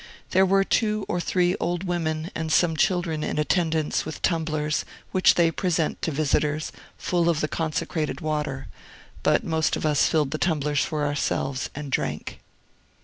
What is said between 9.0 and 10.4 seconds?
but most of us filled the